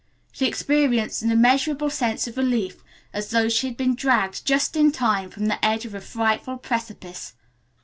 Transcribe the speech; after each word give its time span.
She 0.31 0.47
experienced 0.47 1.21
an 1.21 1.29
immeasurable 1.31 1.91
sense 1.91 2.25
of 2.25 2.35
relief, 2.35 2.83
as 3.13 3.29
though 3.29 3.49
she 3.49 3.67
had 3.67 3.77
been 3.77 3.93
dragged, 3.93 4.45
just 4.47 4.75
in 4.75 4.91
time, 4.91 5.29
from 5.29 5.45
the 5.45 5.63
edge 5.63 5.85
of 5.85 5.93
a 5.93 6.01
frightful 6.01 6.57
precipice. 6.57 7.35